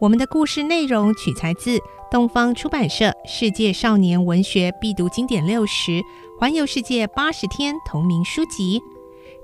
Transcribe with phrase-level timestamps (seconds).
[0.00, 1.76] 我们的故事内容取材自
[2.08, 6.00] 东方出版社《世界少年文学必读经典六十：
[6.38, 8.80] 环游世界八十天》同名书籍。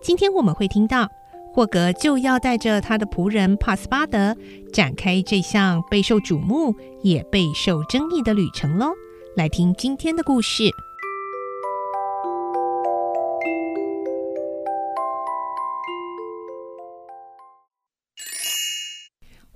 [0.01, 1.09] 今天我们会听到
[1.53, 4.37] 霍格就要带着他的仆人帕斯巴德
[4.73, 8.93] 展开这项备受瞩目也备受争议的旅程喽。
[9.37, 10.71] 来听今天的故事。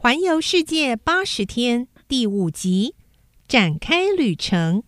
[0.01, 2.95] 环游世界八十天第五集，
[3.49, 4.85] 展开旅程。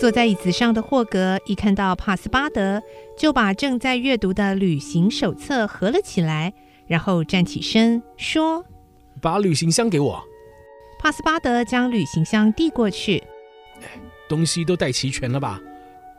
[0.00, 2.80] 坐在椅子上的霍格一看到帕斯巴德，
[3.14, 6.54] 就把正在阅读的旅行手册合了起来，
[6.86, 8.64] 然后站起身说
[9.20, 10.24] ：“把旅行箱给我。”
[10.98, 13.22] 帕斯巴德将旅行箱递过去。
[14.30, 15.60] 东西都带齐全了吧？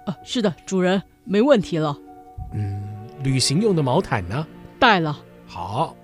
[0.06, 1.98] 啊，是的，主人，没问题了。
[2.54, 2.82] 嗯，
[3.24, 4.46] 旅行用的毛毯呢？
[4.80, 5.20] 带了。
[5.46, 5.96] 好。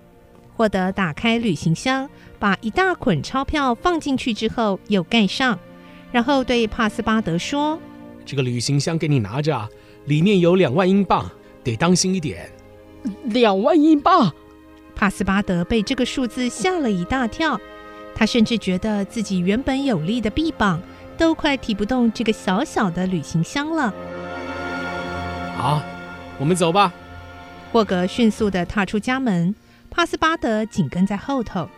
[0.57, 5.59] 霍格打开旅行箱，把一大捆钞票放进去之后，又盖上，
[6.13, 7.77] 然后对帕斯巴德说
[8.25, 9.67] ：“这个旅行箱给你拿着，
[10.05, 11.29] 里面有两万英镑，
[11.61, 12.49] 得当心一点。”
[13.25, 14.33] 两万英镑！
[14.95, 17.59] 帕斯巴德被这个数字吓了一大跳，
[18.15, 20.81] 他甚至觉得自己原本有力的臂膀
[21.17, 23.93] 都快提不动这个小小的旅行箱了。
[25.57, 25.81] 好。
[26.37, 26.91] 我们走吧。
[27.71, 29.53] 霍格迅速地踏出家门，
[29.89, 31.69] 帕斯巴德紧跟在后头。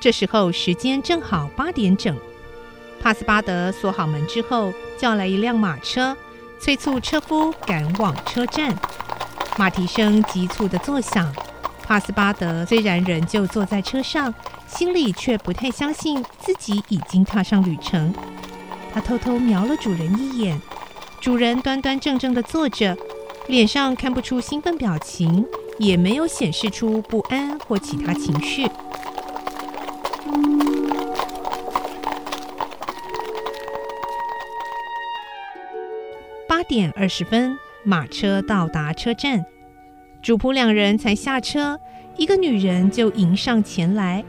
[0.00, 2.16] 这时候时间正好八点整。
[3.02, 6.16] 帕斯巴德锁好门之后，叫来一辆马车，
[6.58, 8.74] 催促车夫赶往车站。
[9.56, 11.32] 马蹄声急促地作响。
[11.82, 14.32] 帕斯巴德虽然仍旧坐在车上，
[14.66, 18.12] 心里却不太相信自己已经踏上旅程。
[18.92, 20.58] 他偷偷瞄了主人一眼，
[21.20, 22.96] 主人端端正正地坐着。
[23.46, 25.46] 脸上看不出兴奋表情，
[25.78, 28.66] 也没有显示出不安或其他情绪。
[36.48, 39.44] 八点二十分，马车到达车站，
[40.22, 41.78] 主仆两人才下车，
[42.16, 44.24] 一个女人就迎上前来，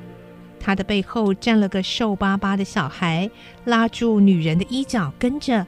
[0.59, 3.29] 她的背后站了个瘦巴巴的小孩，
[3.63, 5.65] 拉住女人的衣角跟着。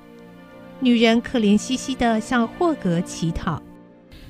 [0.79, 3.61] 女人可怜兮兮地向霍格乞讨：“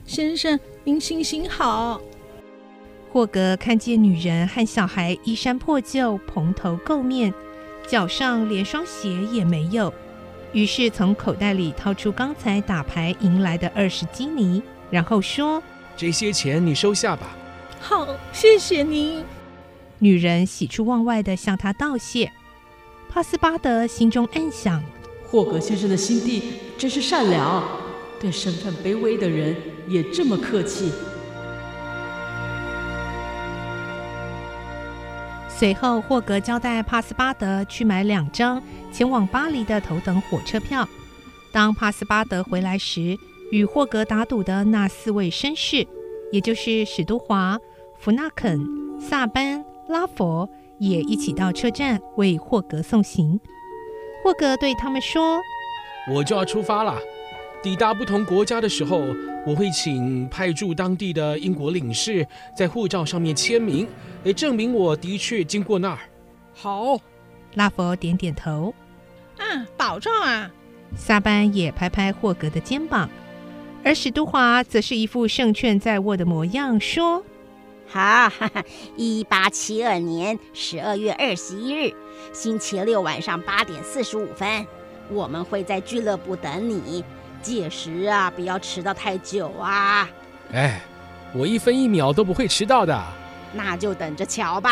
[0.06, 2.02] 先生，您行行好。”
[3.12, 7.34] 霍格看见女人和小孩衣衫破旧、蓬头垢面，
[7.86, 9.94] 脚上连双鞋也没有，
[10.54, 15.62] 于是从口袋里掏出刚才打牌赢来的二十基尼，然后说
[15.98, 17.36] ：“这些钱你收下吧。
[17.80, 19.24] ”“好，谢谢您。”
[20.00, 22.32] 女人喜出望外地向他道谢。
[23.10, 24.82] 帕斯巴德心中暗想。
[25.30, 27.64] 霍格先生的心地真是善良，
[28.20, 29.56] 对身份卑微的人
[29.88, 30.92] 也这么客气。
[35.50, 38.62] 随后，霍格交代帕斯巴德去买两张
[38.92, 40.88] 前往巴黎的头等火车票。
[41.52, 43.18] 当帕斯巴德回来时，
[43.52, 45.86] 与霍格打赌的那四位绅士，
[46.32, 47.60] 也就是史都华、
[47.98, 48.64] 弗纳肯、
[49.02, 53.40] 萨班、拉佛，也一起到车站为霍格送行。
[54.28, 55.42] 霍格对他们说
[56.14, 57.00] ：“我就要出发了。
[57.64, 59.02] 抵达不同国家的时候，
[59.46, 63.88] 我会请派驻当地的英国领事在护照上面签名，
[64.26, 66.00] 来证明我的确经过那儿。”
[66.54, 67.00] 好，
[67.54, 68.74] 拉佛点点头。
[69.38, 70.52] 啊，保重啊！
[70.94, 73.10] 萨班也拍拍霍格的肩膀，
[73.82, 77.24] 而史都华则是一副胜券在握的模样，说。
[77.90, 78.64] 好哈哈
[78.98, 81.94] 一八七二年十二月二十一日
[82.34, 84.68] 星期六晚上八点四十五分
[85.10, 87.04] 我们会在俱乐部等你
[87.42, 90.10] 届时啊不要迟到太久啊。
[90.52, 90.82] 哎
[91.34, 93.02] 我一分一秒都不会迟到的。
[93.54, 94.72] 那就等着瞧吧。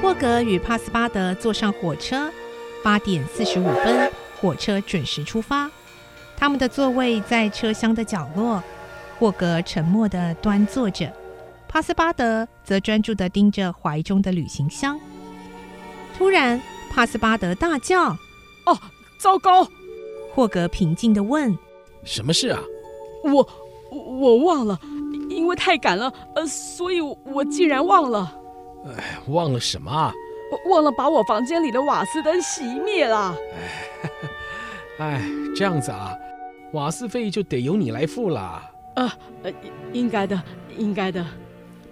[0.00, 2.30] 霍格与帕斯巴德坐上火车
[2.82, 4.10] 八点四十五分
[4.40, 5.70] 火车准时出发。
[6.42, 8.60] 他们的座位在车厢的角落。
[9.16, 11.08] 霍格沉默地端坐着，
[11.68, 14.98] 帕斯巴德则专注地盯着怀中的旅行箱。
[16.18, 16.60] 突然，
[16.90, 18.06] 帕斯巴德大叫
[18.66, 18.76] ：“哦，
[19.20, 19.64] 糟糕！”
[20.34, 21.56] 霍格平静地问
[22.02, 22.58] ：“什么事啊
[23.22, 23.48] ？”“我
[23.92, 24.80] 我忘了，
[25.30, 28.36] 因为太赶了，呃，所以我竟然忘了。
[28.98, 30.12] ”“哎，忘了什么啊
[30.68, 33.32] ？”“忘了把我房间里的瓦斯灯熄灭了。
[34.98, 35.22] ”“哎，
[35.54, 36.12] 这样子啊，
[36.72, 38.40] 瓦斯费就得由你来付了。”
[38.94, 39.52] 啊呃，
[39.92, 40.42] 应该的，
[40.76, 41.24] 应该的。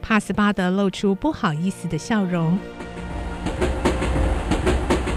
[0.02, 2.58] 帕斯巴德露出不好意思的笑容。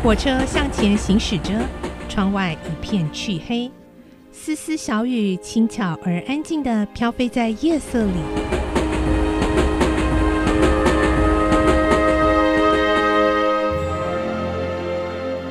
[0.01, 1.54] 火车向前行驶着，
[2.10, 3.71] 窗外一片黢黑，
[4.31, 8.12] 丝丝小雨轻巧而安静的飘飞在夜色里。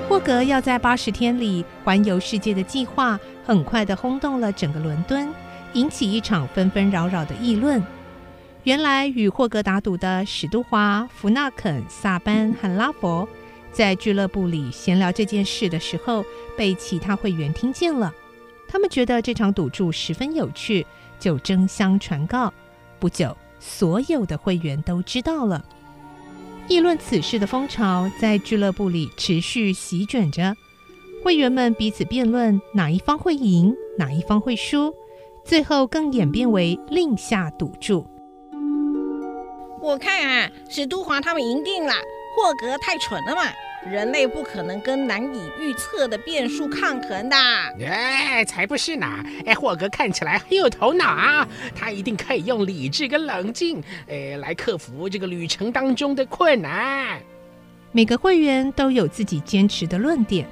[0.09, 5.33] 霍格要在八十天里环游世界的计划，很快的轰动了整个伦敦。
[5.75, 7.83] 引起一场纷纷扰扰的议论。
[8.65, 13.27] 原来与霍格打赌的史都华、弗纳肯、萨班和拉佛，
[13.73, 16.23] 在俱乐部里闲聊这件事的时候，
[16.59, 18.13] 被其他会员听见了。
[18.69, 20.87] 他们觉得这场赌注十分有趣，
[21.19, 22.53] 就争相传告。
[23.01, 25.65] 不久，所有的会员都知道了。
[26.69, 30.55] 议论此事的风潮在俱乐部里持续席卷着，
[31.23, 34.93] 会员们彼此辩论哪一方会赢，哪一方会输。
[35.45, 38.07] 最后更演变为另下赌注。
[39.81, 41.93] 我看啊，史都华他们赢定了。
[42.37, 43.43] 霍格太蠢了嘛，
[43.91, 47.37] 人类不可能跟难以预测的变数抗衡的。
[47.37, 49.07] 哎，才不是呢！
[49.45, 57.21] 哎，霍格看起来很有头脑啊，他一定可以用理智跟冷静，哎，来克服这个旅程当中的困难。
[57.93, 60.47] 每个会员都有自己坚持的论点。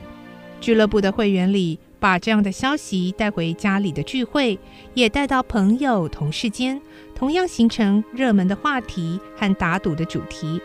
[0.61, 1.79] 俱乐部的会员里。
[2.01, 4.59] 把这样的消息带回家里的聚会，
[4.95, 6.81] 也带到朋友、同事间，
[7.15, 10.59] 同样形成热门的话题和打赌的主题，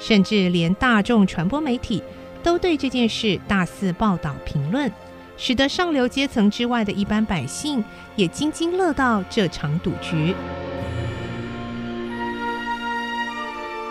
[0.00, 2.02] 甚至连大众传播媒体
[2.42, 4.90] 都对这件事大肆报道评论，
[5.36, 7.84] 使得上流阶层之外的一般百姓
[8.16, 10.34] 也津津乐道这场赌局。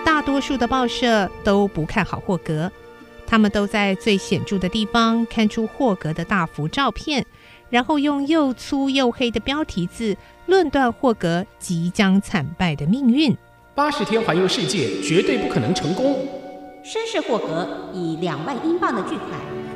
[0.03, 2.69] 大多数的报社都不看好霍格。
[3.29, 7.23] 他们都在最显著的地方看出霍格的大幅照片，
[7.69, 10.17] 然后用又粗又黑的标题字
[10.47, 13.37] 论断霍格即将惨败的命运。
[13.75, 16.27] 八十天环游世界绝对不可能成功。
[16.83, 19.29] 绅士霍格以两万英镑的巨款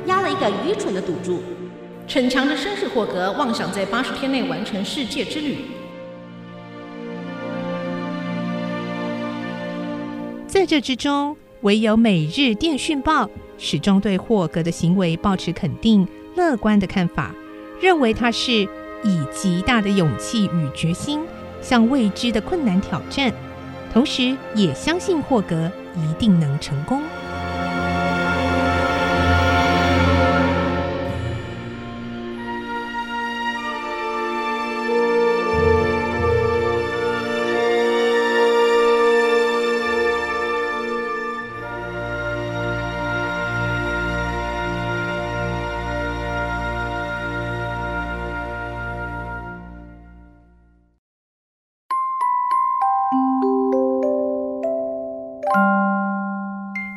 [0.06, 1.40] 押了一个愚蠢的赌注。
[2.08, 5.58] 逞强的绅士霍格妄想在八十天内完成世界之旅。
[10.48, 13.26] 在这之中，唯有《每日电讯报》。
[13.58, 16.06] 始终对霍格的行为抱持肯定、
[16.36, 17.34] 乐观的看法，
[17.80, 21.20] 认为他是以极大的勇气与决心
[21.60, 23.32] 向未知的困难挑战，
[23.92, 27.02] 同时也相信霍格一定能成功。